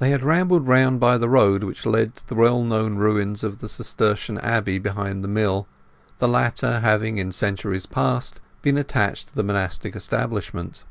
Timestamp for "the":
2.26-2.34, 3.58-3.68, 5.22-5.28, 6.18-6.26, 9.36-9.44